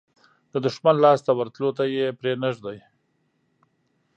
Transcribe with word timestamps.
د 0.51 0.53
دښمن 0.65 0.95
لاس 1.03 1.19
ته 1.25 1.31
ورتلو 1.39 1.69
ته 1.77 1.83
یې 1.95 2.07
پرې 2.19 2.33
نه 2.41 2.49
ږدي. 2.55 2.77